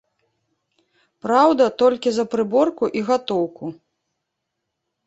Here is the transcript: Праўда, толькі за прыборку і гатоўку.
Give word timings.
Праўда, 1.27 1.63
толькі 1.83 2.09
за 2.17 2.25
прыборку 2.35 2.85
і 2.99 3.07
гатоўку. 3.13 3.65